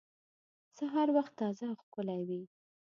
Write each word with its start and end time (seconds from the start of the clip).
د 0.65 0.69
سهار 0.77 1.07
وخت 1.17 1.33
تازه 1.39 1.63
او 1.71 1.75
ښکلی 1.83 2.21
وي. 2.27 2.41